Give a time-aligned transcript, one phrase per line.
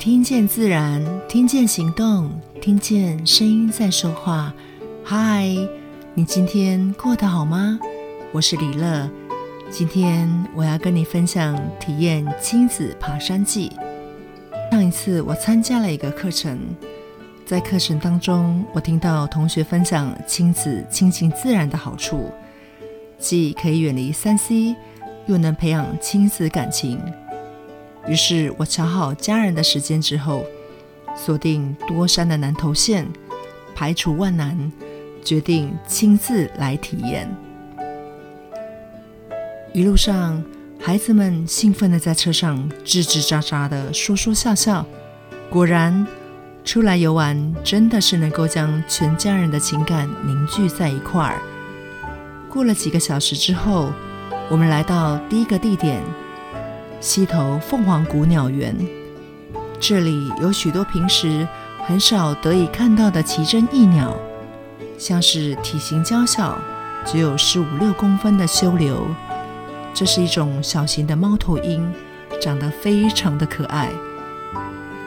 [0.00, 4.50] 听见自然，听见行动，听见声音在说话。
[5.04, 5.54] 嗨，
[6.14, 7.78] 你今天过得好吗？
[8.32, 9.06] 我是李乐，
[9.70, 13.70] 今天我要跟你分享体验亲子爬山记。
[14.72, 16.58] 上一次我参加了一个课程，
[17.44, 22.32] 在课程当中，我听到同学分享亲子亲近自然的好处，
[23.18, 24.74] 既可以远离三 C，
[25.26, 26.98] 又能培养亲子感情。
[28.10, 30.44] 于是我瞧好家人的时间之后，
[31.16, 33.06] 锁定多山的南投县，
[33.72, 34.72] 排除万难，
[35.22, 37.32] 决定亲自来体验。
[39.72, 40.42] 一路上，
[40.80, 44.84] 孩子们兴奋地在车上吱吱喳喳地说说笑笑。
[45.48, 46.04] 果然，
[46.64, 51.40] 出来游玩真的是能够将全家人的情感凝聚在一块儿。
[52.48, 53.92] 过了几个小时之后，
[54.50, 56.02] 我们来到第一个地点。
[57.00, 58.76] 溪头凤凰谷鸟园，
[59.80, 61.48] 这里有许多平时
[61.86, 64.14] 很少得以看到的奇珍异鸟，
[64.98, 66.58] 像是体型娇小、
[67.06, 68.98] 只有十五六公分的鵂鶹，
[69.94, 71.90] 这是一种小型的猫头鹰，
[72.38, 73.88] 长得非常的可爱。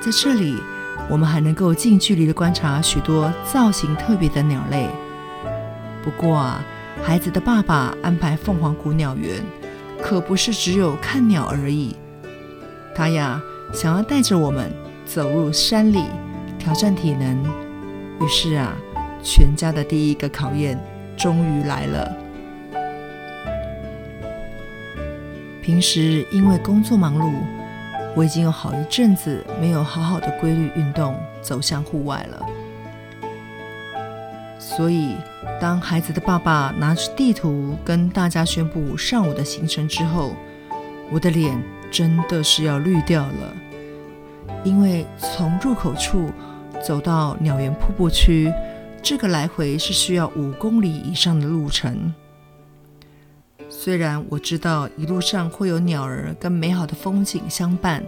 [0.00, 0.56] 在这里，
[1.10, 4.88] 我们还能够近距离的观察许多造型特别的鸟类。
[6.02, 6.64] 不过啊，
[7.02, 9.44] 孩子的爸爸安排凤凰谷鸟园。
[10.02, 11.96] 可不是只有看鸟而已，
[12.94, 13.40] 他呀
[13.72, 14.70] 想要带着我们
[15.06, 16.04] 走入山里，
[16.58, 17.42] 挑战体能。
[18.20, 18.76] 于是啊，
[19.22, 20.78] 全家的第一个考验
[21.16, 22.12] 终于来了。
[25.62, 27.32] 平时因为工作忙碌，
[28.16, 32.46] 我已经有好一阵子没有好好的规律运动，走向户外了。
[34.58, 35.14] 所以，
[35.62, 40.34] 当孩子的爸爸拿着地图跟大家宣布上午的行程之后，
[41.08, 41.56] 我的脸
[41.88, 43.54] 真的是要绿掉了。
[44.64, 46.32] 因为从入口处
[46.84, 48.52] 走到鸟园瀑布区，
[49.00, 52.12] 这个来回是需要五公里以上的路程。
[53.68, 58.02] 虽然我知道一路上会有鸟儿跟美好的风景相伴，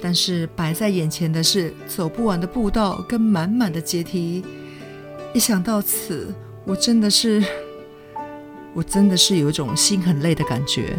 [0.00, 4.44] 但是摆在眼前的是走不完的步道跟满满的阶梯。
[5.34, 6.32] 一想到此，
[6.70, 7.42] 我真的是，
[8.72, 10.96] 我真的是有一种心很累的感觉。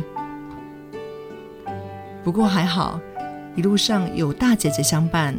[2.26, 3.00] 不过还好，
[3.56, 5.34] 一路上有大姐姐相伴。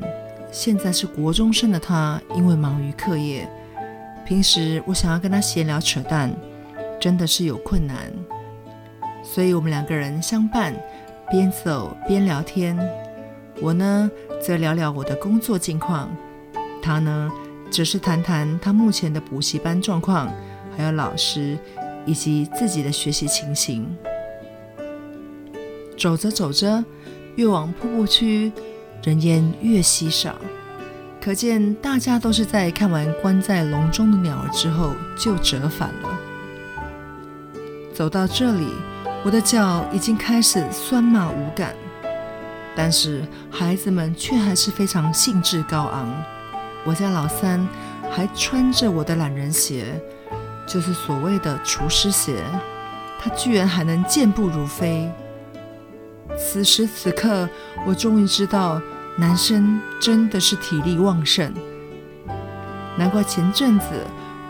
[0.51, 3.47] 现在是国中生的她，因为忙于课业，
[4.25, 6.35] 平时我想要跟她闲聊扯淡，
[6.99, 8.11] 真的是有困难。
[9.23, 10.75] 所以我们两个人相伴，
[11.31, 12.75] 边走边聊天。
[13.61, 14.11] 我呢，
[14.41, 16.09] 则聊聊我的工作近况，
[16.81, 17.31] 她呢，
[17.73, 20.31] 只是谈谈他目前的补习班状况，
[20.77, 21.59] 还有老师
[22.05, 23.89] 以及自己的学习情形。
[25.97, 26.85] 走着走着，
[27.37, 28.53] 越往瀑布区，
[29.03, 30.35] 人烟越稀少，
[31.19, 36.21] 可见大家都是在看完关在笼中的鸟儿之后就折返了。
[37.95, 38.67] 走到这里，
[39.25, 41.75] 我的脚已经开始酸麻无感，
[42.77, 46.23] 但是孩子们却还是非常兴致高昂。
[46.85, 47.67] 我家老三
[48.11, 50.01] 还穿着我的懒人鞋，
[50.67, 52.43] 就是所谓的厨师鞋，
[53.21, 55.11] 他居然还能健步如飞。
[56.37, 57.49] 此时此刻，
[57.87, 58.81] 我终于知道
[59.17, 61.53] 男生真的是体力旺盛。
[62.99, 63.87] 难怪前阵子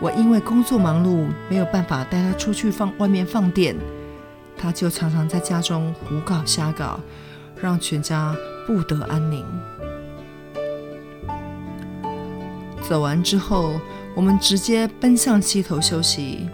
[0.01, 3.75] 我因为工作忙碌，没有办法带他出去放外面放电，
[4.57, 6.99] 他就常常在家中胡搞瞎搞，
[7.61, 8.35] 让全家
[8.65, 9.45] 不得安宁。
[12.87, 13.79] 走完之后，
[14.13, 16.49] 我们直接奔向溪头休息。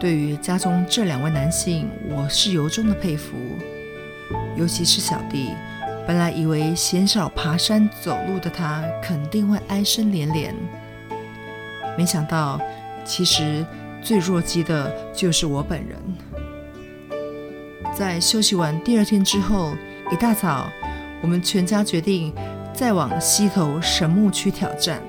[0.00, 3.36] 对于家中这两位男性，我是由衷的佩服。
[4.56, 5.50] 尤其是小弟，
[6.06, 10.54] 本来以为鲜少爬山走路的他肯定会哀声连连，
[11.96, 12.60] 没想到
[13.04, 13.64] 其实
[14.02, 15.96] 最弱鸡的就是我本人。
[17.94, 19.74] 在休息完第二天之后，
[20.10, 20.68] 一大早，
[21.22, 22.34] 我们全家决定
[22.74, 25.00] 再往溪头神木区挑战。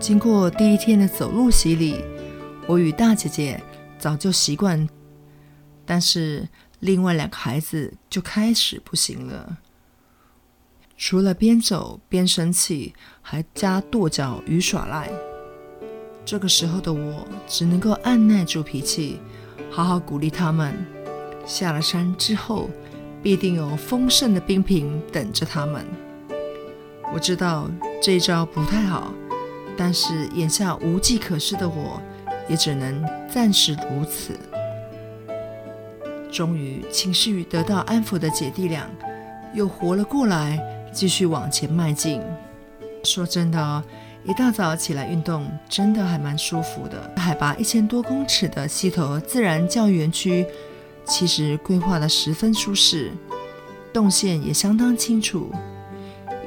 [0.00, 2.02] 经过第一天的走路洗礼，
[2.66, 3.62] 我与大姐姐
[3.98, 4.88] 早就习惯，
[5.84, 6.48] 但是
[6.78, 9.58] 另外两个孩子就开始不行了。
[10.96, 15.10] 除了边走边生气，还加跺脚与耍赖。
[16.24, 19.20] 这个时候的我只能够按捺住脾气，
[19.70, 20.74] 好好鼓励他们。
[21.44, 22.70] 下了山之后，
[23.22, 25.84] 必定有丰盛的冰品等着他们。
[27.12, 27.70] 我知道
[28.02, 29.12] 这一招不太好。
[29.82, 32.02] 但是眼下无计可施的我，
[32.46, 34.38] 也只能暂时如此。
[36.30, 38.86] 终于，情绪得到安抚的姐弟俩
[39.54, 40.60] 又活了过来，
[40.92, 42.20] 继续往前迈进。
[43.02, 43.82] 说真的，
[44.22, 47.10] 一大早起来运动真的还蛮舒服的。
[47.16, 50.44] 海拔一千多公尺的溪头自然教育园区，
[51.06, 53.12] 其实规划的十分舒适，
[53.94, 55.50] 动线也相当清楚。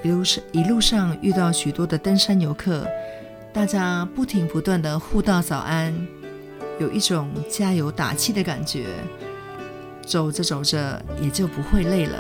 [0.04, 2.86] 一路上一路上遇到许多的登山游客，
[3.54, 5.96] 大家不停不断的互道早安，
[6.80, 8.88] 有一种加油打气的感觉。
[10.06, 12.18] 走着走着也就不会累了。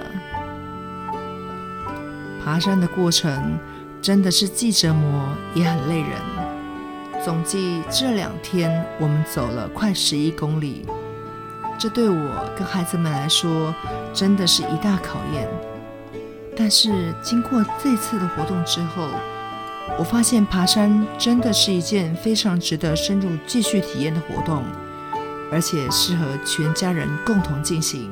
[2.45, 3.57] 爬山的过程
[4.01, 6.11] 真的是既折磨也很累人。
[7.25, 10.85] 总计这两天我们走了快十一公里，
[11.79, 13.73] 这对我跟孩子们来说
[14.13, 15.49] 真的是一大考验。
[16.55, 19.09] 但是经过这次的活动之后，
[19.97, 24.63] 我发现爬山真的是一件非常值得深入继续体验的活动。
[25.51, 28.11] 而且适合全家人共同进行。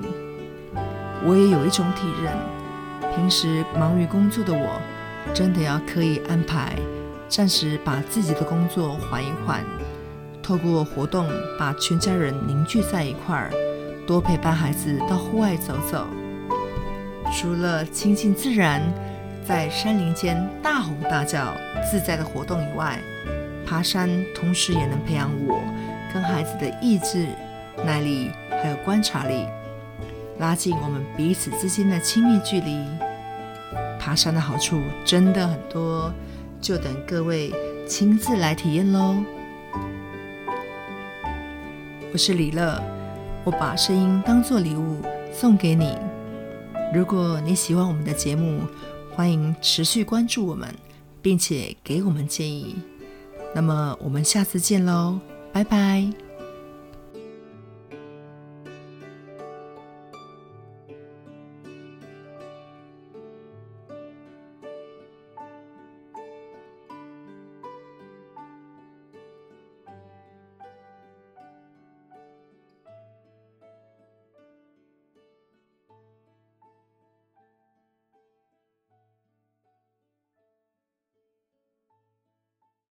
[1.26, 2.32] 我也有一种体认，
[3.16, 4.80] 平时忙于工作的我，
[5.34, 6.76] 真的要刻意安排，
[7.28, 9.66] 暂时把自己的工作缓一缓，
[10.44, 11.28] 透过活动
[11.58, 13.52] 把全家人凝聚在一块儿，
[14.06, 16.06] 多陪伴孩子到户外走走。
[17.34, 18.82] 除了亲近自然，
[19.52, 21.54] 在山林间大吼大叫、
[21.84, 22.98] 自在的活动以外，
[23.66, 25.60] 爬山同时也能培养我。
[26.14, 27.28] 跟孩子的意志、
[27.86, 29.46] 耐力，还有观察力，
[30.40, 32.82] 拉近我们彼此之间的亲密距离。
[34.00, 36.14] 爬山的好处真的很多，
[36.62, 37.54] 就等各位
[37.86, 39.18] 亲自来体验喽。
[42.14, 42.82] 我是李乐，
[43.44, 45.02] 我把声音当作礼物
[45.34, 45.98] 送给你。
[46.94, 48.62] 如果你喜欢我们的节目，
[49.22, 50.68] 欢迎持续关注我们，
[51.22, 52.76] 并且给我们建议。
[53.54, 55.20] 那么我们下次见喽。
[55.54, 56.31] 拜拜。